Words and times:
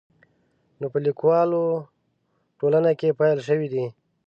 نو 0.79 0.85
په 0.93 0.97
لیکوالو 1.05 1.63
ټولنه 2.59 2.91
کې 2.99 3.17
پیل 3.19 3.39
شوی 3.47 3.67
دی. 3.73 3.85